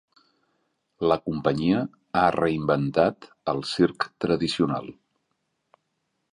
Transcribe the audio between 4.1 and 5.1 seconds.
tradicional.